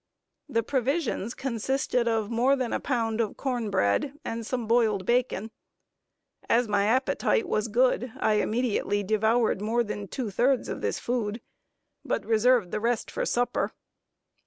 The 0.49 0.63
provisions 0.63 1.35
consisted 1.35 2.07
of 2.07 2.31
more 2.31 2.55
than 2.55 2.73
a 2.73 2.79
pound 2.79 3.21
of 3.21 3.37
corn 3.37 3.69
bread 3.69 4.15
and 4.25 4.43
some 4.43 4.65
boiled 4.65 5.05
bacon. 5.05 5.51
As 6.49 6.67
my 6.67 6.85
appetite 6.85 7.47
was 7.47 7.67
good, 7.67 8.11
I 8.17 8.41
immediately 8.41 9.03
devoured 9.03 9.61
more 9.61 9.83
than 9.83 10.07
two 10.07 10.31
thirds 10.31 10.69
of 10.69 10.81
this 10.81 10.97
food, 10.97 11.39
but 12.03 12.25
reserved 12.25 12.71
the 12.71 12.79
rest 12.79 13.11
for 13.11 13.27
supper. 13.27 13.73